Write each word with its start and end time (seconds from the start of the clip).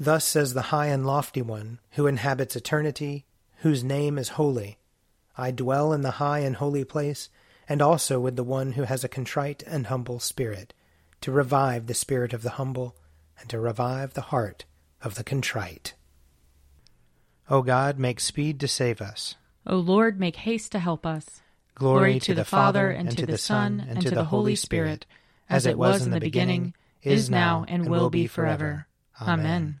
Thus 0.00 0.24
says 0.24 0.54
the 0.54 0.62
high 0.62 0.86
and 0.86 1.04
lofty 1.04 1.42
one, 1.42 1.80
who 1.92 2.06
inhabits 2.06 2.54
eternity, 2.54 3.24
whose 3.58 3.82
name 3.82 4.16
is 4.16 4.30
holy. 4.30 4.78
I 5.36 5.50
dwell 5.50 5.92
in 5.92 6.02
the 6.02 6.12
high 6.12 6.40
and 6.40 6.56
holy 6.56 6.84
place, 6.84 7.28
and 7.68 7.82
also 7.82 8.20
with 8.20 8.36
the 8.36 8.44
one 8.44 8.72
who 8.72 8.84
has 8.84 9.02
a 9.02 9.08
contrite 9.08 9.62
and 9.66 9.86
humble 9.86 10.20
spirit, 10.20 10.72
to 11.20 11.32
revive 11.32 11.86
the 11.86 11.94
spirit 11.94 12.32
of 12.32 12.42
the 12.42 12.50
humble, 12.50 12.94
and 13.40 13.50
to 13.50 13.58
revive 13.58 14.14
the 14.14 14.20
heart 14.20 14.64
of 15.02 15.16
the 15.16 15.24
contrite. 15.24 15.94
O 17.50 17.62
God, 17.62 17.98
make 17.98 18.20
speed 18.20 18.60
to 18.60 18.68
save 18.68 19.00
us. 19.00 19.34
O 19.66 19.76
Lord, 19.76 20.20
make 20.20 20.36
haste 20.36 20.72
to 20.72 20.78
help 20.78 21.04
us. 21.04 21.40
Glory, 21.74 21.98
Glory 21.98 22.14
to, 22.14 22.26
to 22.26 22.34
the, 22.34 22.40
the 22.42 22.44
Father, 22.44 22.90
and 22.90 23.16
to 23.16 23.26
the 23.26 23.38
Son, 23.38 23.84
and 23.88 24.00
to 24.02 24.10
the 24.10 24.24
Holy 24.24 24.54
Spirit, 24.54 25.06
as 25.48 25.66
it 25.66 25.78
was 25.78 26.04
in 26.04 26.12
the 26.12 26.20
beginning, 26.20 26.74
is 27.02 27.30
now, 27.30 27.64
and 27.66 27.88
will 27.88 28.10
be 28.10 28.26
forever. 28.26 28.86
Amen. 29.20 29.80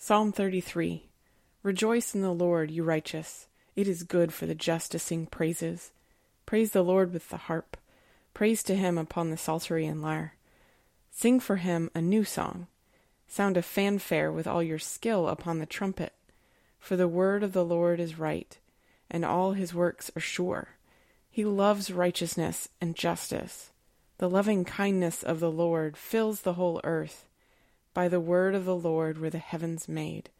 Psalm 0.00 0.30
33 0.30 1.08
Rejoice 1.64 2.14
in 2.14 2.22
the 2.22 2.32
Lord, 2.32 2.70
you 2.70 2.84
righteous. 2.84 3.48
It 3.74 3.88
is 3.88 4.04
good 4.04 4.32
for 4.32 4.46
the 4.46 4.54
just 4.54 4.92
to 4.92 4.98
sing 5.00 5.26
praises. 5.26 5.90
Praise 6.46 6.70
the 6.70 6.84
Lord 6.84 7.12
with 7.12 7.30
the 7.30 7.36
harp. 7.36 7.76
Praise 8.32 8.62
to 8.62 8.76
him 8.76 8.96
upon 8.96 9.30
the 9.30 9.36
psaltery 9.36 9.86
and 9.86 10.00
lyre. 10.00 10.34
Sing 11.10 11.40
for 11.40 11.56
him 11.56 11.90
a 11.96 12.00
new 12.00 12.22
song. 12.22 12.68
Sound 13.26 13.56
a 13.56 13.62
fanfare 13.62 14.30
with 14.30 14.46
all 14.46 14.62
your 14.62 14.78
skill 14.78 15.26
upon 15.26 15.58
the 15.58 15.66
trumpet. 15.66 16.12
For 16.78 16.94
the 16.94 17.08
word 17.08 17.42
of 17.42 17.52
the 17.52 17.64
Lord 17.64 17.98
is 17.98 18.20
right, 18.20 18.56
and 19.10 19.24
all 19.24 19.54
his 19.54 19.74
works 19.74 20.12
are 20.14 20.20
sure. 20.20 20.76
He 21.28 21.44
loves 21.44 21.90
righteousness 21.90 22.68
and 22.80 22.94
justice. 22.94 23.72
The 24.18 24.30
loving 24.30 24.64
kindness 24.64 25.24
of 25.24 25.40
the 25.40 25.50
Lord 25.50 25.96
fills 25.96 26.42
the 26.42 26.54
whole 26.54 26.80
earth. 26.84 27.27
By 27.98 28.06
the 28.06 28.20
word 28.20 28.54
of 28.54 28.64
the 28.64 28.76
Lord 28.76 29.18
were 29.18 29.28
the 29.28 29.38
heavens 29.38 29.88
made, 29.88 30.30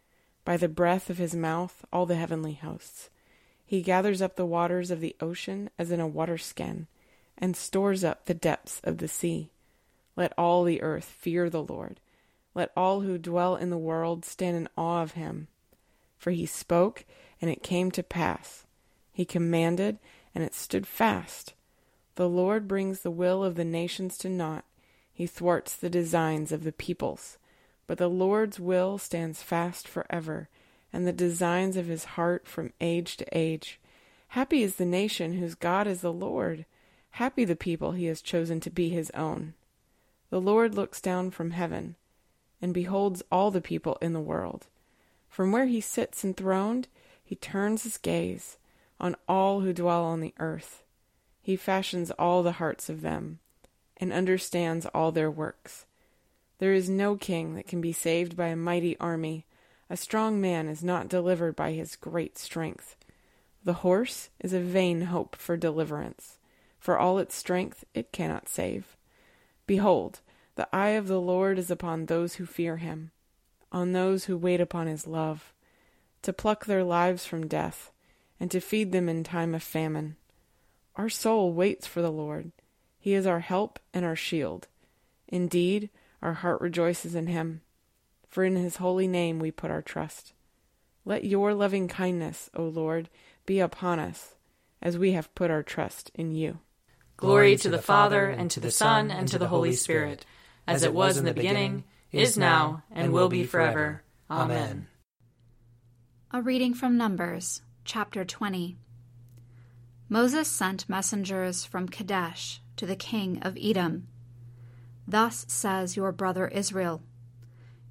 by 0.45 0.55
the 0.55 0.69
breath 0.69 1.09
of 1.09 1.17
his 1.17 1.35
mouth 1.35 1.83
all 1.91 2.05
the 2.05 2.15
heavenly 2.15 2.53
hosts. 2.53 3.09
He 3.65 3.81
gathers 3.81 4.21
up 4.21 4.37
the 4.37 4.45
waters 4.45 4.91
of 4.91 5.01
the 5.01 5.13
ocean 5.19 5.69
as 5.77 5.91
in 5.91 5.99
a 5.99 6.07
water 6.07 6.37
skin, 6.37 6.87
and 7.37 7.57
stores 7.57 8.01
up 8.01 8.23
the 8.23 8.33
depths 8.33 8.79
of 8.85 8.99
the 8.99 9.09
sea. 9.09 9.51
Let 10.15 10.31
all 10.37 10.63
the 10.63 10.81
earth 10.81 11.03
fear 11.03 11.49
the 11.49 11.61
Lord. 11.61 11.99
Let 12.55 12.71
all 12.77 13.01
who 13.01 13.17
dwell 13.17 13.57
in 13.57 13.71
the 13.71 13.77
world 13.77 14.23
stand 14.23 14.55
in 14.55 14.69
awe 14.77 15.01
of 15.01 15.11
him. 15.15 15.49
For 16.17 16.31
he 16.31 16.45
spoke, 16.45 17.03
and 17.41 17.51
it 17.51 17.61
came 17.61 17.91
to 17.91 18.03
pass. 18.03 18.63
He 19.11 19.25
commanded, 19.25 19.99
and 20.33 20.45
it 20.45 20.53
stood 20.53 20.87
fast. 20.87 21.55
The 22.15 22.29
Lord 22.29 22.69
brings 22.69 23.01
the 23.01 23.11
will 23.11 23.43
of 23.43 23.55
the 23.55 23.65
nations 23.65 24.17
to 24.19 24.29
naught. 24.29 24.63
He 25.11 25.27
thwarts 25.27 25.75
the 25.75 25.89
designs 25.89 26.53
of 26.53 26.63
the 26.63 26.71
peoples. 26.71 27.37
But 27.89 27.97
the 27.97 28.07
Lord's 28.07 28.59
will 28.59 28.99
stands 28.99 29.41
fast 29.41 29.87
forever, 29.87 30.47
and 30.93 31.07
the 31.07 31.11
designs 31.11 31.75
of 31.75 31.87
his 31.87 32.03
heart 32.03 32.47
from 32.47 32.71
age 32.79 33.17
to 33.17 33.25
age. 33.35 33.79
Happy 34.27 34.61
is 34.61 34.75
the 34.75 34.85
nation 34.85 35.33
whose 35.33 35.55
God 35.55 35.87
is 35.87 36.01
the 36.01 36.13
Lord. 36.13 36.67
Happy 37.13 37.45
the 37.45 37.55
people 37.55 37.93
he 37.93 38.05
has 38.05 38.21
chosen 38.21 38.59
to 38.59 38.69
be 38.69 38.89
his 38.89 39.09
own. 39.15 39.55
The 40.29 40.39
Lord 40.39 40.75
looks 40.75 41.01
down 41.01 41.31
from 41.31 41.49
heaven, 41.49 41.95
and 42.61 42.75
beholds 42.75 43.23
all 43.31 43.49
the 43.49 43.59
people 43.59 43.97
in 44.03 44.13
the 44.13 44.19
world. 44.19 44.67
From 45.27 45.51
where 45.51 45.65
he 45.65 45.81
sits 45.81 46.23
enthroned, 46.23 46.87
he 47.23 47.37
turns 47.37 47.85
his 47.85 47.97
gaze 47.97 48.59
on 48.99 49.15
all 49.27 49.61
who 49.61 49.73
dwell 49.73 50.03
on 50.03 50.21
the 50.21 50.35
earth. 50.37 50.83
He 51.41 51.55
fashions 51.55 52.11
all 52.11 52.43
the 52.43 52.51
hearts 52.61 52.87
of 52.87 53.01
them, 53.01 53.39
and 53.97 54.13
understands 54.13 54.85
all 54.93 55.11
their 55.11 55.31
works. 55.31 55.87
There 56.59 56.73
is 56.73 56.89
no 56.89 57.15
king 57.15 57.55
that 57.55 57.67
can 57.67 57.81
be 57.81 57.93
saved 57.93 58.37
by 58.37 58.47
a 58.47 58.55
mighty 58.55 58.97
army. 58.99 59.45
A 59.89 59.97
strong 59.97 60.39
man 60.39 60.67
is 60.67 60.83
not 60.83 61.09
delivered 61.09 61.55
by 61.55 61.71
his 61.71 61.95
great 61.95 62.37
strength. 62.37 62.95
The 63.63 63.73
horse 63.73 64.29
is 64.39 64.53
a 64.53 64.59
vain 64.59 65.01
hope 65.01 65.35
for 65.35 65.57
deliverance. 65.57 66.37
For 66.79 66.97
all 66.97 67.17
its 67.17 67.35
strength, 67.35 67.83
it 67.93 68.11
cannot 68.11 68.47
save. 68.47 68.95
Behold, 69.67 70.19
the 70.55 70.67
eye 70.73 70.89
of 70.89 71.07
the 71.07 71.21
Lord 71.21 71.57
is 71.57 71.71
upon 71.71 72.05
those 72.05 72.35
who 72.35 72.45
fear 72.45 72.77
him, 72.77 73.11
on 73.71 73.91
those 73.91 74.25
who 74.25 74.37
wait 74.37 74.59
upon 74.59 74.87
his 74.87 75.07
love, 75.07 75.53
to 76.21 76.33
pluck 76.33 76.65
their 76.65 76.83
lives 76.83 77.25
from 77.25 77.47
death, 77.47 77.91
and 78.39 78.51
to 78.51 78.59
feed 78.59 78.91
them 78.91 79.07
in 79.07 79.23
time 79.23 79.55
of 79.55 79.63
famine. 79.63 80.17
Our 80.95 81.09
soul 81.09 81.53
waits 81.53 81.87
for 81.87 82.01
the 82.01 82.11
Lord. 82.11 82.51
He 82.97 83.13
is 83.13 83.25
our 83.25 83.39
help 83.39 83.79
and 83.93 84.03
our 84.03 84.15
shield. 84.15 84.67
Indeed, 85.27 85.89
our 86.21 86.33
heart 86.33 86.61
rejoices 86.61 87.15
in 87.15 87.27
him, 87.27 87.61
for 88.27 88.43
in 88.43 88.55
his 88.55 88.77
holy 88.77 89.07
name 89.07 89.39
we 89.39 89.51
put 89.51 89.71
our 89.71 89.81
trust. 89.81 90.33
Let 91.05 91.23
your 91.23 91.53
loving 91.53 91.87
kindness, 91.87 92.49
O 92.53 92.63
Lord, 92.63 93.09
be 93.45 93.59
upon 93.59 93.99
us, 93.99 94.35
as 94.81 94.97
we 94.97 95.13
have 95.13 95.33
put 95.33 95.49
our 95.49 95.63
trust 95.63 96.11
in 96.13 96.31
you. 96.31 96.59
Glory 97.17 97.55
to 97.57 97.69
the 97.69 97.81
Father, 97.81 98.29
and 98.29 98.51
to 98.51 98.59
the 98.59 98.71
Son, 98.71 99.11
and 99.11 99.27
to 99.27 99.39
the 99.39 99.47
Holy 99.47 99.73
Spirit, 99.73 100.25
as 100.67 100.83
it 100.83 100.93
was 100.93 101.17
in 101.17 101.25
the 101.25 101.33
beginning, 101.33 101.83
is 102.11 102.37
now, 102.37 102.83
and 102.91 103.11
will 103.11 103.29
be 103.29 103.43
forever. 103.43 104.03
Amen. 104.29 104.87
A 106.31 106.41
reading 106.41 106.73
from 106.73 106.97
Numbers, 106.97 107.61
chapter 107.83 108.23
20. 108.23 108.77
Moses 110.07 110.47
sent 110.47 110.87
messengers 110.87 111.65
from 111.65 111.89
Kadesh 111.89 112.61
to 112.77 112.85
the 112.85 112.95
king 112.95 113.41
of 113.41 113.57
Edom 113.59 114.07
Thus 115.09 115.43
says 115.47 115.97
your 115.97 116.11
brother 116.11 116.47
Israel 116.49 117.01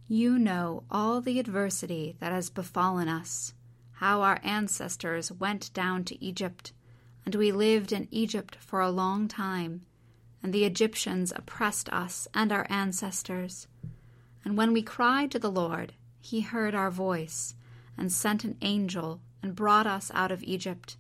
You 0.07 0.39
know 0.39 0.85
all 0.89 1.21
the 1.21 1.41
adversity 1.41 2.15
that 2.21 2.31
has 2.31 2.49
befallen 2.49 3.09
us, 3.09 3.55
how 3.95 4.23
our 4.23 4.39
ancestors 4.45 5.33
went 5.33 5.75
down 5.75 6.05
to 6.05 6.25
Egypt, 6.25 6.73
and 7.27 7.35
we 7.35 7.51
lived 7.51 7.91
in 7.91 8.07
Egypt 8.13 8.55
for 8.61 8.81
a 8.81 8.93
long 8.93 9.27
time, 9.27 9.85
and 10.45 10.55
the 10.55 10.65
Egyptians 10.65 11.33
oppressed 11.35 11.89
us 11.89 12.29
and 12.35 12.53
our 12.53 12.69
ancestors. 12.71 13.67
And 14.45 14.57
when 14.57 14.73
we 14.73 14.81
cried 14.81 15.33
to 15.33 15.41
the 15.41 15.51
Lord, 15.51 15.95
he 16.21 16.43
heard 16.43 16.73
our 16.73 16.89
voice, 16.89 17.57
and 17.97 18.13
sent 18.13 18.45
an 18.45 18.57
angel, 18.63 19.21
and 19.43 19.57
brought 19.57 19.89
us 19.89 20.13
out 20.15 20.31
of 20.31 20.45
Egypt. 20.45 20.97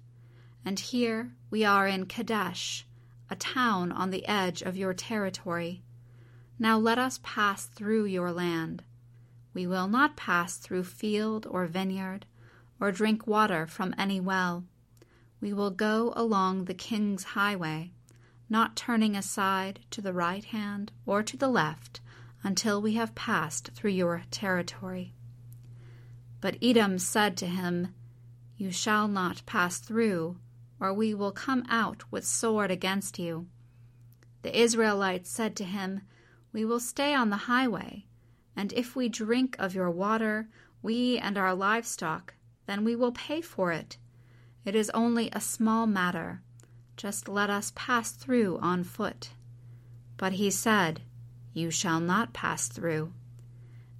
And 0.64 0.80
here 0.80 1.36
we 1.48 1.64
are 1.64 1.86
in 1.86 2.06
Kadesh, 2.06 2.88
a 3.30 3.36
town 3.36 3.92
on 3.92 4.10
the 4.10 4.26
edge 4.26 4.62
of 4.62 4.76
your 4.76 4.94
territory. 4.94 5.84
Now 6.58 6.76
let 6.78 6.98
us 6.98 7.20
pass 7.22 7.66
through 7.66 8.06
your 8.06 8.32
land. 8.32 8.82
We 9.54 9.66
will 9.66 9.86
not 9.86 10.16
pass 10.16 10.56
through 10.56 10.84
field 10.84 11.46
or 11.48 11.66
vineyard, 11.66 12.26
or 12.80 12.90
drink 12.90 13.26
water 13.26 13.66
from 13.66 13.94
any 13.96 14.20
well. 14.20 14.64
We 15.40 15.52
will 15.52 15.70
go 15.70 16.12
along 16.16 16.64
the 16.64 16.74
king's 16.74 17.24
highway, 17.24 17.92
not 18.48 18.76
turning 18.76 19.14
aside 19.14 19.80
to 19.90 20.00
the 20.00 20.12
right 20.12 20.44
hand 20.44 20.90
or 21.06 21.22
to 21.22 21.36
the 21.36 21.48
left 21.48 22.00
until 22.42 22.82
we 22.82 22.94
have 22.94 23.14
passed 23.14 23.70
through 23.74 23.90
your 23.92 24.22
territory. 24.30 25.14
But 26.40 26.56
Edom 26.62 26.98
said 26.98 27.36
to 27.38 27.46
him, 27.46 27.94
You 28.56 28.70
shall 28.70 29.06
not 29.08 29.46
pass 29.46 29.78
through, 29.78 30.38
or 30.80 30.92
we 30.92 31.14
will 31.14 31.32
come 31.32 31.64
out 31.68 32.04
with 32.10 32.26
sword 32.26 32.70
against 32.70 33.18
you. 33.18 33.46
The 34.42 34.56
Israelites 34.58 35.30
said 35.30 35.56
to 35.56 35.64
him, 35.64 36.02
we 36.58 36.64
will 36.64 36.80
stay 36.80 37.14
on 37.14 37.30
the 37.30 37.46
highway, 37.46 38.04
and 38.56 38.72
if 38.72 38.96
we 38.96 39.08
drink 39.08 39.54
of 39.60 39.76
your 39.76 39.92
water, 39.92 40.48
we 40.82 41.16
and 41.16 41.38
our 41.38 41.54
livestock, 41.54 42.34
then 42.66 42.82
we 42.82 42.96
will 42.96 43.12
pay 43.12 43.40
for 43.40 43.70
it. 43.70 43.96
It 44.64 44.74
is 44.74 44.90
only 44.90 45.30
a 45.30 45.40
small 45.40 45.86
matter. 45.86 46.42
Just 46.96 47.28
let 47.28 47.48
us 47.48 47.70
pass 47.76 48.10
through 48.10 48.58
on 48.60 48.82
foot. 48.82 49.30
But 50.16 50.32
he 50.32 50.50
said, 50.50 51.00
You 51.54 51.70
shall 51.70 52.00
not 52.00 52.32
pass 52.32 52.66
through. 52.66 53.12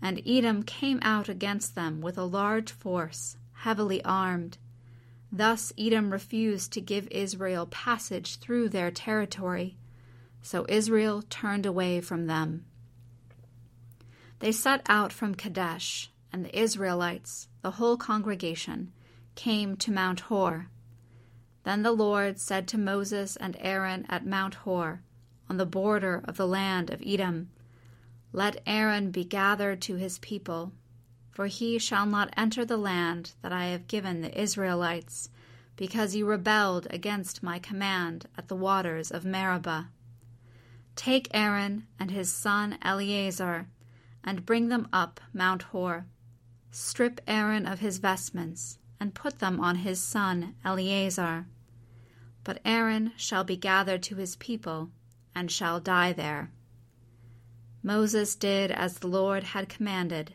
And 0.02 0.20
Edom 0.26 0.64
came 0.64 0.98
out 1.00 1.28
against 1.28 1.76
them 1.76 2.00
with 2.00 2.18
a 2.18 2.24
large 2.24 2.72
force, 2.72 3.36
heavily 3.52 4.02
armed. 4.04 4.58
Thus 5.30 5.72
Edom 5.78 6.10
refused 6.10 6.72
to 6.72 6.80
give 6.80 7.06
Israel 7.12 7.66
passage 7.66 8.40
through 8.40 8.70
their 8.70 8.90
territory. 8.90 9.77
So 10.42 10.66
Israel 10.68 11.22
turned 11.22 11.66
away 11.66 12.00
from 12.00 12.26
them. 12.26 12.64
They 14.38 14.52
set 14.52 14.82
out 14.88 15.12
from 15.12 15.34
Kadesh 15.34 16.10
and 16.32 16.44
the 16.44 16.58
Israelites, 16.58 17.48
the 17.62 17.72
whole 17.72 17.96
congregation, 17.96 18.92
came 19.34 19.76
to 19.76 19.92
Mount 19.92 20.20
Hor. 20.20 20.68
Then 21.64 21.82
the 21.82 21.92
Lord 21.92 22.38
said 22.38 22.68
to 22.68 22.78
Moses 22.78 23.36
and 23.36 23.56
Aaron 23.60 24.06
at 24.08 24.26
Mount 24.26 24.54
Hor, 24.54 25.02
on 25.50 25.56
the 25.56 25.66
border 25.66 26.22
of 26.24 26.36
the 26.36 26.46
land 26.46 26.90
of 26.90 27.02
Edom, 27.04 27.50
Let 28.32 28.62
Aaron 28.66 29.10
be 29.10 29.24
gathered 29.24 29.80
to 29.82 29.96
his 29.96 30.18
people, 30.18 30.72
for 31.30 31.46
he 31.46 31.78
shall 31.78 32.06
not 32.06 32.32
enter 32.36 32.64
the 32.64 32.76
land 32.76 33.32
that 33.42 33.52
I 33.52 33.66
have 33.66 33.86
given 33.86 34.20
the 34.20 34.40
Israelites, 34.40 35.30
because 35.76 36.12
he 36.12 36.22
rebelled 36.22 36.86
against 36.90 37.42
my 37.42 37.58
command 37.58 38.26
at 38.36 38.48
the 38.48 38.56
waters 38.56 39.10
of 39.10 39.24
Meribah. 39.24 39.88
Take 40.98 41.28
Aaron 41.32 41.86
and 42.00 42.10
his 42.10 42.32
son 42.32 42.76
Eleazar, 42.82 43.68
and 44.24 44.44
bring 44.44 44.68
them 44.68 44.88
up 44.92 45.20
Mount 45.32 45.62
Hor. 45.62 46.06
Strip 46.72 47.20
Aaron 47.24 47.66
of 47.66 47.78
his 47.78 47.98
vestments, 47.98 48.80
and 48.98 49.14
put 49.14 49.38
them 49.38 49.60
on 49.60 49.76
his 49.76 50.02
son 50.02 50.56
Eleazar. 50.64 51.46
But 52.42 52.60
Aaron 52.64 53.12
shall 53.16 53.44
be 53.44 53.56
gathered 53.56 54.02
to 54.02 54.16
his 54.16 54.34
people, 54.34 54.90
and 55.36 55.52
shall 55.52 55.78
die 55.78 56.12
there. 56.12 56.50
Moses 57.80 58.34
did 58.34 58.72
as 58.72 58.98
the 58.98 59.06
Lord 59.06 59.44
had 59.44 59.68
commanded. 59.68 60.34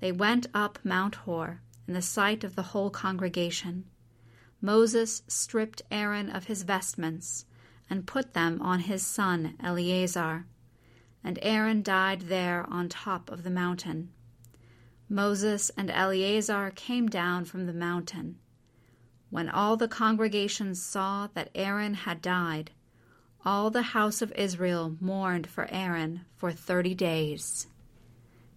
They 0.00 0.12
went 0.12 0.46
up 0.54 0.78
Mount 0.82 1.14
Hor 1.14 1.60
in 1.86 1.92
the 1.92 2.00
sight 2.00 2.42
of 2.42 2.56
the 2.56 2.72
whole 2.72 2.88
congregation. 2.88 3.84
Moses 4.62 5.24
stripped 5.28 5.82
Aaron 5.90 6.30
of 6.30 6.44
his 6.46 6.62
vestments 6.62 7.44
and 7.90 8.06
put 8.06 8.32
them 8.32 8.62
on 8.62 8.80
his 8.80 9.04
son 9.04 9.56
Eleazar. 9.62 10.46
And 11.22 11.38
Aaron 11.42 11.82
died 11.82 12.22
there 12.22 12.64
on 12.70 12.88
top 12.88 13.30
of 13.30 13.42
the 13.42 13.50
mountain. 13.50 14.10
Moses 15.08 15.70
and 15.76 15.90
Eleazar 15.90 16.72
came 16.74 17.08
down 17.08 17.44
from 17.44 17.66
the 17.66 17.74
mountain. 17.74 18.38
When 19.28 19.48
all 19.48 19.76
the 19.76 19.88
congregation 19.88 20.74
saw 20.74 21.28
that 21.34 21.50
Aaron 21.54 21.94
had 21.94 22.22
died, 22.22 22.70
all 23.44 23.70
the 23.70 23.82
house 23.82 24.22
of 24.22 24.32
Israel 24.32 24.96
mourned 25.00 25.46
for 25.48 25.68
Aaron 25.70 26.22
for 26.36 26.52
thirty 26.52 26.94
days. 26.94 27.66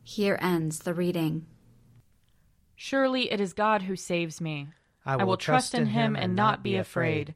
Here 0.04 0.38
ends 0.42 0.80
the 0.80 0.94
reading. 0.94 1.48
Surely 2.76 3.32
it 3.32 3.40
is 3.40 3.54
God 3.54 3.84
who 3.84 3.96
saves 3.96 4.42
me. 4.42 4.68
I 5.06 5.16
will, 5.16 5.22
I 5.22 5.26
will 5.26 5.38
trust 5.38 5.74
in 5.74 5.88
him 5.88 6.16
and 6.16 6.36
not 6.36 6.64
be 6.64 6.76
afraid. 6.76 7.36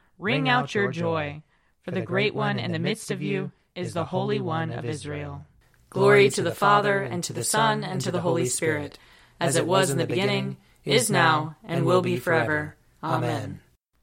ring 0.21 0.47
out 0.47 0.75
your 0.75 0.91
joy, 0.91 1.41
for 1.81 1.91
the 1.91 2.01
great 2.01 2.35
one 2.35 2.59
in 2.59 2.71
the 2.71 2.79
midst 2.79 3.09
of 3.09 3.23
you 3.23 3.51
is 3.75 3.93
the 3.93 4.05
Holy 4.05 4.39
One 4.39 4.71
of 4.71 4.85
Israel. 4.85 5.45
Glory 5.89 6.29
to 6.29 6.43
the 6.43 6.53
Father, 6.53 7.01
and 7.01 7.23
to 7.23 7.33
the 7.33 7.43
Son, 7.43 7.83
and 7.83 7.99
to 8.01 8.11
the 8.11 8.21
Holy 8.21 8.45
Spirit, 8.45 8.99
as 9.39 9.55
it 9.55 9.65
was 9.65 9.89
in 9.89 9.97
the 9.97 10.05
beginning, 10.05 10.57
is 10.85 11.09
now, 11.09 11.57
and 11.63 11.85
will 11.85 12.03
be 12.03 12.17
forever. 12.17 12.75
Amen. 13.03 13.61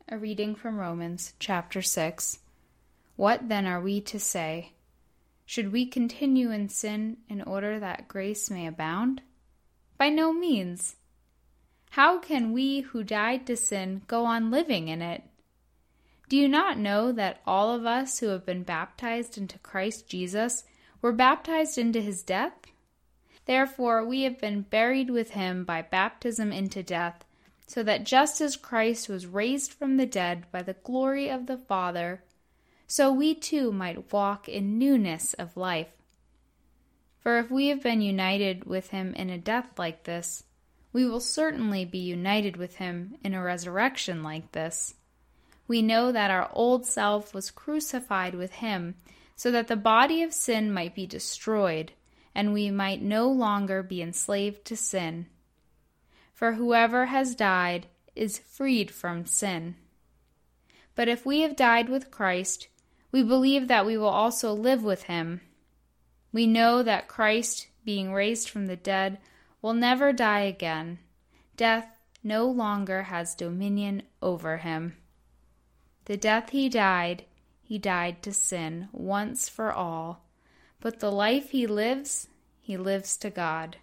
A 0.09 0.19
reading 0.19 0.57
from 0.57 0.77
Romans 0.77 1.35
chapter 1.39 1.81
6. 1.81 2.41
What 3.15 3.49
then 3.49 3.67
are 3.67 3.81
we 3.81 4.01
to 4.03 4.19
say? 4.19 4.73
Should 5.47 5.73
we 5.73 5.87
continue 5.87 6.51
in 6.51 6.69
sin 6.69 7.19
in 7.29 7.43
order 7.43 7.79
that 7.79 8.09
grace 8.09 8.51
may 8.51 8.67
abound? 8.67 9.23
By 9.97 10.09
no 10.09 10.33
means. 10.33 10.97
How 11.91 12.19
can 12.19 12.53
we 12.53 12.81
who 12.81 13.03
died 13.05 13.47
to 13.47 13.57
sin 13.57 14.03
go 14.09 14.25
on 14.25 14.51
living 14.51 14.89
in 14.89 15.01
it? 15.01 15.23
Do 16.29 16.37
you 16.37 16.49
not 16.49 16.79
know 16.79 17.11
that 17.13 17.41
all 17.47 17.75
of 17.75 17.87
us 17.87 18.19
who 18.19 18.29
have 18.29 18.45
been 18.45 18.63
baptized 18.63 19.39
into 19.39 19.59
Christ 19.59 20.09
Jesus 20.09 20.65
were 21.01 21.13
baptized 21.13 21.79
into 21.79 22.03
his 22.03 22.23
death? 22.23 22.67
Therefore, 23.47 24.05
we 24.05 24.23
have 24.23 24.39
been 24.39 24.61
buried 24.61 25.09
with 25.09 25.31
him 25.31 25.65
by 25.65 25.81
baptism 25.81 26.53
into 26.53 26.83
death 26.83 27.25
so 27.67 27.83
that 27.83 28.05
just 28.05 28.41
as 28.41 28.57
Christ 28.57 29.09
was 29.09 29.27
raised 29.27 29.73
from 29.73 29.97
the 29.97 30.07
dead 30.07 30.45
by 30.53 30.63
the 30.63 30.75
glory 30.75 31.31
of 31.31 31.47
the 31.47 31.57
Father, 31.57 32.25
so 32.87 33.13
we 33.13 33.35
too 33.35 33.73
might 33.73 34.13
walk 34.13 34.49
in 34.49 34.79
newness 34.79 35.35
of 35.35 35.57
life. 35.57 35.93
For 37.21 37.39
if 37.39 37.51
we 37.51 37.69
have 37.69 37.83
been 37.83 38.01
united 38.01 38.65
with 38.65 38.89
him 38.89 39.15
in 39.15 39.29
a 39.29 39.39
death 39.39 39.79
like 39.79 40.05
this, 40.05 40.45
we 40.93 41.07
will 41.07 41.21
certainly 41.21 41.85
be 41.85 41.99
united 41.99 42.57
with 42.57 42.77
him 42.77 43.17
in 43.23 43.35
a 43.35 43.43
resurrection 43.43 44.23
like 44.23 44.53
this. 44.53 44.95
We 45.69 45.83
know 45.83 46.11
that 46.11 46.33
our 46.33 46.51
old 46.53 46.85
self 46.87 47.33
was 47.33 47.53
crucified 47.53 48.35
with 48.35 48.55
him, 48.55 48.97
so 49.37 49.53
that 49.53 49.69
the 49.69 49.77
body 49.77 50.23
of 50.23 50.33
sin 50.33 50.73
might 50.73 50.95
be 50.95 51.07
destroyed, 51.07 51.93
and 52.35 52.53
we 52.53 52.71
might 52.71 53.03
no 53.03 53.29
longer 53.29 53.85
be 53.85 54.03
enslaved 54.03 54.65
to 54.65 54.77
sin 54.77 55.27
for 56.39 56.53
whoever 56.53 57.07
has 57.07 57.35
died 57.35 57.89
is 58.15 58.39
freed 58.39 58.93
from 58.93 59.27
sin. 59.27 59.75
But 60.95 61.09
if 61.09 61.27
we 61.27 61.41
have 61.41 61.57
died 61.57 61.89
with 61.89 62.13
Christ, 62.13 62.69
we 63.11 63.25
believe 63.25 63.67
that 63.67 63.85
we 63.85 63.99
will 63.99 64.07
also 64.07 64.53
live 64.53 64.85
with 64.85 65.03
him. 65.05 65.41
We 66.31 66.47
know 66.47 66.85
that 66.85 67.09
Christ, 67.09 67.67
being 67.85 68.13
raised 68.13 68.49
from 68.49 68.67
the 68.67 68.77
dead, 68.77 69.19
will 69.61 69.75
never 69.75 70.13
die 70.13 70.43
again. 70.43 71.01
Death 71.57 71.99
no 72.23 72.47
longer 72.47 73.03
has 73.03 73.35
dominion 73.35 74.05
over 74.23 74.59
him. 74.59 74.98
The 76.09 76.17
death 76.17 76.51
he 76.51 76.71
died, 76.71 77.27
he 77.63 77.79
died 77.79 78.23
to 78.23 78.33
sin 78.33 78.89
once 78.93 79.47
for 79.49 79.71
all, 79.71 80.25
but 80.81 81.01
the 81.01 81.13
life 81.13 81.51
he 81.51 81.67
lives, 81.67 82.29
he 82.61 82.79
lives 82.79 83.19
to 83.19 83.29
God. 83.29 83.77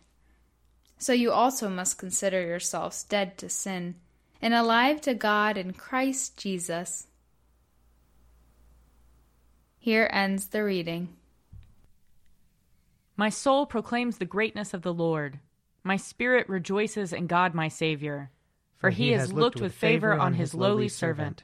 So 0.97 1.13
you 1.13 1.31
also 1.31 1.69
must 1.69 1.99
consider 1.99 2.41
yourselves 2.41 3.03
dead 3.03 3.37
to 3.37 3.47
sin 3.47 3.95
and 4.41 4.55
alive 4.55 5.01
to 5.01 5.13
God 5.13 5.55
in 5.55 5.73
Christ 5.73 6.35
Jesus. 6.35 7.05
Here 9.77 10.09
ends 10.11 10.47
the 10.47 10.63
reading. 10.63 11.09
My 13.15 13.29
soul 13.29 13.67
proclaims 13.67 14.17
the 14.17 14.25
greatness 14.25 14.73
of 14.73 14.81
the 14.81 14.93
Lord. 14.93 15.39
My 15.83 15.95
spirit 15.95 16.49
rejoices 16.49 17.13
in 17.13 17.27
God 17.27 17.53
my 17.53 17.67
Saviour. 17.67 18.31
For 18.77 18.89
he 18.89 19.11
has 19.11 19.31
looked 19.31 19.61
with 19.61 19.75
favor 19.75 20.13
on 20.13 20.33
his 20.33 20.55
lowly 20.55 20.89
servant. 20.89 21.43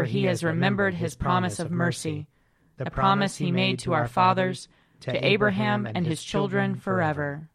for 0.00 0.06
he 0.06 0.24
has 0.24 0.42
remembered 0.42 0.94
his 0.94 1.14
promise 1.14 1.58
of 1.58 1.70
mercy, 1.70 2.26
the 2.78 2.90
promise 2.90 3.36
he 3.36 3.52
made 3.52 3.78
to 3.78 3.92
our 3.92 4.08
fathers, 4.08 4.66
to 5.00 5.26
Abraham 5.26 5.86
and 5.86 6.06
his 6.06 6.22
children 6.22 6.74
forever. 6.74 7.50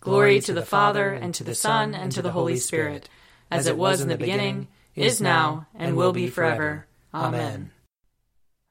Glory 0.00 0.40
to 0.40 0.54
the 0.54 0.64
Father, 0.64 1.10
and 1.10 1.34
to 1.34 1.44
the 1.44 1.54
Son, 1.54 1.94
and 1.94 2.10
to 2.12 2.22
the 2.22 2.32
Holy 2.32 2.56
Spirit, 2.56 3.10
as 3.50 3.66
it 3.66 3.76
was 3.76 4.00
in 4.00 4.08
the 4.08 4.16
beginning, 4.16 4.68
is 4.94 5.20
now, 5.20 5.66
and 5.74 5.98
will 5.98 6.12
be 6.12 6.28
forever. 6.28 6.86
Amen. 7.12 7.72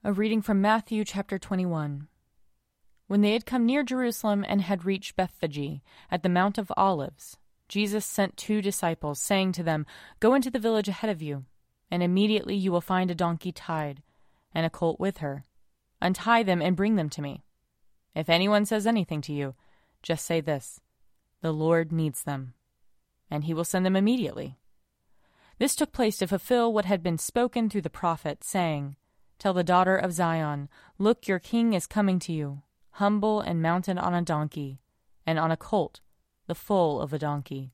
A 0.03 0.11
reading 0.11 0.41
from 0.41 0.59
Matthew 0.59 1.05
chapter 1.05 1.37
21. 1.37 2.07
When 3.05 3.21
they 3.21 3.33
had 3.33 3.45
come 3.45 3.67
near 3.67 3.83
Jerusalem 3.83 4.43
and 4.47 4.63
had 4.63 4.83
reached 4.83 5.15
Bethphage 5.15 5.81
at 6.09 6.23
the 6.23 6.29
Mount 6.29 6.57
of 6.57 6.71
Olives, 6.75 7.37
Jesus 7.67 8.03
sent 8.03 8.35
two 8.35 8.63
disciples, 8.63 9.19
saying 9.19 9.51
to 9.51 9.61
them, 9.61 9.85
Go 10.19 10.33
into 10.33 10.49
the 10.49 10.57
village 10.57 10.87
ahead 10.87 11.11
of 11.11 11.21
you, 11.21 11.45
and 11.91 12.03
immediately 12.03 12.55
you 12.55 12.71
will 12.71 12.81
find 12.81 13.09
a 13.09 13.15
donkey 13.15 13.51
tied, 13.51 14.01
and 14.53 14.65
a 14.65 14.69
colt 14.69 14.99
with 14.99 15.19
her. 15.19 15.43
Untie 16.01 16.43
them 16.43 16.61
and 16.61 16.75
bring 16.75 16.95
them 16.95 17.09
to 17.09 17.21
me. 17.21 17.43
If 18.15 18.29
anyone 18.29 18.65
says 18.65 18.87
anything 18.87 19.21
to 19.21 19.33
you, 19.33 19.55
just 20.01 20.25
say 20.25 20.41
this 20.41 20.81
the 21.41 21.51
Lord 21.53 21.91
needs 21.91 22.23
them, 22.23 22.53
and 23.31 23.45
he 23.45 23.53
will 23.53 23.63
send 23.63 23.85
them 23.85 23.95
immediately. 23.95 24.57
This 25.57 25.75
took 25.75 25.91
place 25.91 26.17
to 26.17 26.27
fulfill 26.27 26.73
what 26.73 26.85
had 26.85 27.03
been 27.03 27.17
spoken 27.17 27.69
through 27.69 27.81
the 27.81 27.89
prophet, 27.89 28.43
saying, 28.43 28.95
Tell 29.37 29.53
the 29.53 29.63
daughter 29.63 29.95
of 29.95 30.13
Zion, 30.13 30.69
Look, 30.97 31.27
your 31.27 31.39
king 31.39 31.73
is 31.73 31.87
coming 31.87 32.19
to 32.19 32.33
you, 32.33 32.61
humble 32.91 33.39
and 33.39 33.61
mounted 33.61 33.97
on 33.97 34.13
a 34.13 34.21
donkey, 34.21 34.79
and 35.25 35.39
on 35.39 35.51
a 35.51 35.57
colt, 35.57 36.01
the 36.47 36.55
foal 36.55 37.01
of 37.01 37.13
a 37.13 37.19
donkey. 37.19 37.71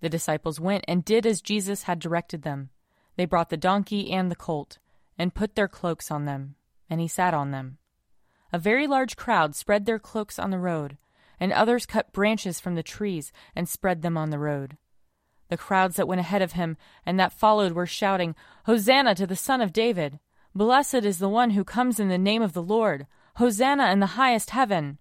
The 0.00 0.08
disciples 0.08 0.60
went 0.60 0.84
and 0.86 1.04
did 1.04 1.26
as 1.26 1.40
Jesus 1.40 1.84
had 1.84 1.98
directed 1.98 2.42
them. 2.42 2.70
They 3.16 3.24
brought 3.24 3.50
the 3.50 3.56
donkey 3.56 4.10
and 4.10 4.30
the 4.30 4.36
colt, 4.36 4.78
and 5.18 5.34
put 5.34 5.54
their 5.54 5.68
cloaks 5.68 6.10
on 6.10 6.24
them, 6.24 6.56
and 6.90 7.00
he 7.00 7.08
sat 7.08 7.34
on 7.34 7.50
them. 7.50 7.78
A 8.52 8.58
very 8.58 8.86
large 8.86 9.16
crowd 9.16 9.54
spread 9.54 9.86
their 9.86 9.98
cloaks 9.98 10.38
on 10.38 10.50
the 10.50 10.58
road, 10.58 10.96
and 11.40 11.52
others 11.52 11.86
cut 11.86 12.12
branches 12.12 12.60
from 12.60 12.74
the 12.74 12.82
trees 12.82 13.32
and 13.54 13.68
spread 13.68 14.02
them 14.02 14.16
on 14.16 14.30
the 14.30 14.38
road. 14.38 14.76
The 15.48 15.56
crowds 15.56 15.96
that 15.96 16.08
went 16.08 16.20
ahead 16.20 16.42
of 16.42 16.52
him 16.52 16.76
and 17.04 17.18
that 17.20 17.32
followed 17.32 17.72
were 17.72 17.86
shouting, 17.86 18.34
Hosanna 18.66 19.14
to 19.16 19.26
the 19.26 19.36
Son 19.36 19.60
of 19.60 19.72
David! 19.72 20.18
Blessed 20.54 21.04
is 21.04 21.18
the 21.18 21.28
one 21.28 21.50
who 21.50 21.64
comes 21.64 21.98
in 21.98 22.08
the 22.08 22.18
name 22.18 22.42
of 22.42 22.52
the 22.52 22.62
Lord! 22.62 23.06
Hosanna 23.36 23.90
in 23.90 24.00
the 24.00 24.14
highest 24.14 24.50
heaven! 24.50 24.98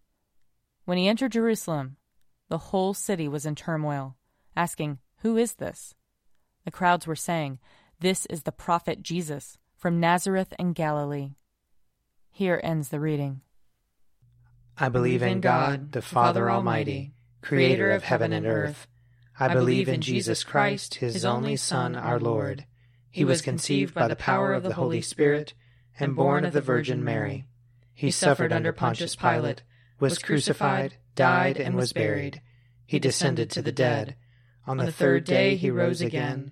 When 0.86 0.98
he 0.98 1.08
entered 1.08 1.32
Jerusalem, 1.32 1.98
the 2.50 2.58
whole 2.58 2.94
city 2.94 3.28
was 3.28 3.46
in 3.46 3.56
turmoil, 3.56 4.16
asking, 4.56 5.00
Who 5.18 5.38
is 5.38 5.54
this? 5.54 5.96
The 6.66 6.72
crowds 6.72 7.08
were 7.08 7.16
saying, 7.16 7.60
This 8.04 8.26
is 8.26 8.44
the 8.44 8.52
prophet 8.52 9.02
Jesus 9.02 9.58
from 9.78 10.02
Nazareth 10.02 10.54
in 10.60 10.74
Galilee. 10.74 11.36
Here 12.30 12.60
ends 12.62 12.90
the 12.90 13.00
reading. 13.00 13.40
I 14.78 14.90
believe 14.90 15.24
in 15.24 15.40
God, 15.40 15.94
the 15.94 16.02
Father 16.02 16.52
Almighty, 16.52 17.14
creator 17.42 17.92
of 17.92 18.04
heaven 18.04 18.34
and 18.34 18.46
earth. 18.46 18.88
I 19.40 19.54
believe 19.54 19.88
in 19.88 20.02
Jesus 20.02 20.44
Christ, 20.44 20.96
his 20.96 21.24
only 21.24 21.56
Son, 21.56 21.96
our 21.96 22.20
Lord. 22.20 22.66
He 23.10 23.24
was 23.24 23.42
conceived 23.42 23.94
by 23.94 24.10
the 24.10 24.18
power 24.18 24.52
of 24.52 24.64
the 24.64 24.74
Holy 24.74 25.00
Spirit 25.00 25.54
and 25.98 26.14
born 26.14 26.44
of 26.44 26.52
the 26.52 26.60
Virgin 26.60 27.06
Mary. 27.06 27.46
He 27.94 28.12
suffered 28.12 28.52
under 28.52 28.74
Pontius 28.74 29.16
Pilate, 29.16 29.64
was 30.02 30.20
crucified, 30.20 30.98
died, 31.16 31.56
and 31.56 31.74
was 31.74 31.94
buried. 31.94 32.42
He 32.86 33.00
descended 33.00 33.50
to 33.52 33.62
the 33.62 33.72
dead. 33.72 34.18
On 34.68 34.76
the 34.76 34.92
third 34.92 35.24
day 35.24 35.56
he 35.56 35.72
rose 35.72 36.02
again. 36.02 36.52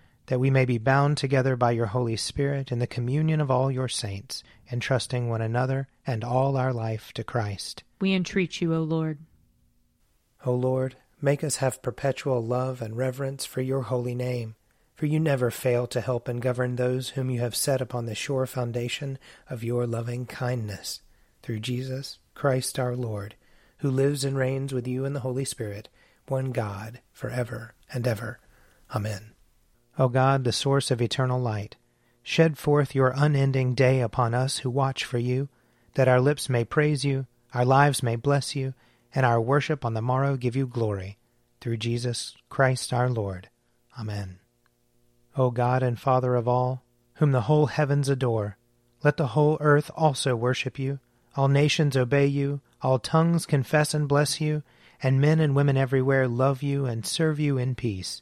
That 0.31 0.39
we 0.39 0.49
may 0.49 0.63
be 0.63 0.77
bound 0.77 1.17
together 1.17 1.57
by 1.57 1.71
your 1.71 1.87
Holy 1.87 2.15
Spirit 2.15 2.71
in 2.71 2.79
the 2.79 2.87
communion 2.87 3.41
of 3.41 3.51
all 3.51 3.69
your 3.69 3.89
saints, 3.89 4.43
entrusting 4.71 5.27
one 5.27 5.41
another 5.41 5.89
and 6.07 6.23
all 6.23 6.55
our 6.55 6.71
life 6.71 7.11
to 7.15 7.23
Christ. 7.25 7.83
We 7.99 8.13
entreat 8.13 8.61
you, 8.61 8.73
O 8.73 8.81
Lord. 8.81 9.19
O 10.45 10.53
Lord, 10.53 10.95
make 11.21 11.43
us 11.43 11.57
have 11.57 11.81
perpetual 11.81 12.41
love 12.41 12.81
and 12.81 12.95
reverence 12.95 13.43
for 13.43 13.59
your 13.59 13.81
holy 13.81 14.15
name 14.15 14.55
for 15.01 15.07
you 15.07 15.19
never 15.19 15.49
fail 15.49 15.87
to 15.87 15.99
help 15.99 16.27
and 16.27 16.43
govern 16.43 16.75
those 16.75 17.09
whom 17.09 17.31
you 17.31 17.39
have 17.39 17.55
set 17.55 17.81
upon 17.81 18.05
the 18.05 18.13
sure 18.13 18.45
foundation 18.45 19.17
of 19.49 19.63
your 19.63 19.87
loving 19.87 20.27
kindness, 20.27 21.01
through 21.41 21.59
Jesus 21.59 22.19
Christ 22.35 22.77
our 22.77 22.95
Lord, 22.95 23.33
who 23.79 23.89
lives 23.89 24.23
and 24.23 24.37
reigns 24.37 24.71
with 24.71 24.87
you 24.87 25.03
in 25.03 25.13
the 25.13 25.21
Holy 25.21 25.43
Spirit, 25.43 25.89
one 26.27 26.51
God, 26.51 26.99
for 27.11 27.31
ever 27.31 27.73
and 27.91 28.07
ever. 28.07 28.39
Amen. 28.95 29.31
O 29.99 30.07
God, 30.07 30.43
the 30.43 30.51
source 30.51 30.91
of 30.91 31.01
eternal 31.01 31.39
light, 31.39 31.75
shed 32.23 32.57
forth 32.57 32.95
your 32.95 33.13
unending 33.15 33.73
day 33.73 34.01
upon 34.01 34.33
us 34.33 34.59
who 34.59 34.69
watch 34.69 35.03
for 35.03 35.17
you, 35.17 35.49
that 35.95 36.07
our 36.07 36.21
lips 36.21 36.49
may 36.49 36.63
praise 36.63 37.03
you, 37.03 37.27
our 37.53 37.65
lives 37.65 38.01
may 38.01 38.15
bless 38.15 38.55
you, 38.55 38.73
and 39.13 39.25
our 39.25 39.41
worship 39.41 39.83
on 39.83 39.93
the 39.93 40.01
morrow 40.01 40.37
give 40.37 40.55
you 40.55 40.65
glory. 40.65 41.17
Through 41.59 41.77
Jesus 41.77 42.35
Christ 42.49 42.93
our 42.93 43.09
Lord. 43.09 43.49
Amen. 43.99 44.39
O 45.35 45.51
God 45.51 45.83
and 45.83 45.99
Father 45.99 46.35
of 46.35 46.47
all, 46.47 46.83
whom 47.15 47.31
the 47.31 47.41
whole 47.41 47.67
heavens 47.67 48.09
adore, 48.09 48.57
let 49.03 49.17
the 49.17 49.27
whole 49.27 49.57
earth 49.59 49.91
also 49.95 50.35
worship 50.35 50.79
you, 50.79 50.99
all 51.35 51.47
nations 51.47 51.97
obey 51.97 52.25
you, 52.25 52.61
all 52.81 52.99
tongues 52.99 53.45
confess 53.45 53.93
and 53.93 54.07
bless 54.07 54.41
you, 54.41 54.63
and 55.03 55.21
men 55.21 55.39
and 55.39 55.55
women 55.55 55.77
everywhere 55.77 56.27
love 56.27 56.63
you 56.63 56.85
and 56.85 57.05
serve 57.05 57.39
you 57.39 57.57
in 57.57 57.75
peace. 57.75 58.21